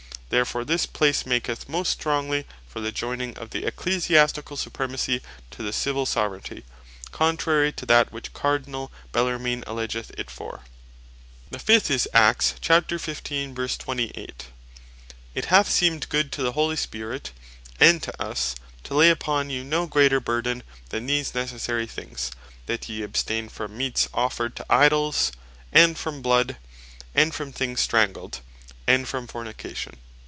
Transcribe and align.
Therefore 0.31 0.63
this 0.63 0.85
place 0.85 1.25
maketh 1.25 1.67
most 1.67 1.89
strongly 1.89 2.45
for 2.65 2.79
the 2.79 2.93
joining 2.93 3.37
of 3.37 3.49
the 3.49 3.63
Ecclesiasticall 3.63 4.57
Supremacy 4.57 5.21
to 5.49 5.61
the 5.61 5.73
Civill 5.73 6.05
Soveraignty, 6.05 6.63
contrary 7.11 7.73
to 7.73 7.85
that 7.87 8.13
which 8.13 8.31
Cardinall 8.31 8.91
Bellarmine 9.11 9.65
alledgeth 9.67 10.09
it 10.17 10.31
for. 10.31 10.61
The 11.49 11.59
fift 11.59 11.87
place 11.87 12.05
is 12.05 12.07
Acts 12.13 12.55
15.28. 12.61 14.29
"It 15.35 15.45
hath 15.47 15.69
seemed 15.69 16.07
good 16.07 16.31
to 16.31 16.41
the 16.41 16.53
Holy 16.53 16.77
Spirit, 16.77 17.33
and 17.77 18.01
to 18.01 18.23
us, 18.23 18.55
to 18.85 18.93
lay 18.95 19.09
upon 19.09 19.49
you 19.49 19.65
no 19.65 19.85
greater 19.85 20.21
burden, 20.21 20.63
than 20.91 21.07
these 21.07 21.35
necessary 21.35 21.85
things, 21.85 22.31
that 22.67 22.87
yee 22.87 23.03
abstaine 23.03 23.49
from 23.49 23.77
meats 23.77 24.07
offered 24.13 24.55
to 24.55 24.65
Idols, 24.69 25.33
and 25.73 25.97
from 25.97 26.21
bloud, 26.21 26.55
and 27.13 27.35
from 27.35 27.51
things 27.51 27.81
strangled, 27.81 28.39
and 28.87 29.09
from 29.09 29.27
fornication." 29.27 29.97